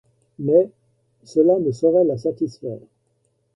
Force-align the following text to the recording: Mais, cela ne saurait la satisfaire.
Mais, 0.39 0.71
cela 1.23 1.59
ne 1.59 1.71
saurait 1.71 2.03
la 2.05 2.17
satisfaire. 2.17 2.79